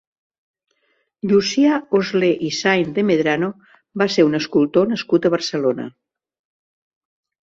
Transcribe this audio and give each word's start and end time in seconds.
Llucià 1.31 1.75
Oslé 1.99 2.29
i 2.47 2.49
Sáenz 2.59 2.89
de 2.95 3.03
Medrano 3.09 3.49
va 4.03 4.07
ser 4.15 4.25
un 4.29 4.39
escultor 4.39 4.89
nascut 4.95 5.29
a 5.29 5.31
Barcelona. 5.35 5.87